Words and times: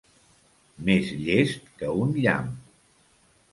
Més 0.87 1.11
llest 1.27 1.69
que 1.83 1.93
un 2.07 2.17
llamp. 2.25 2.51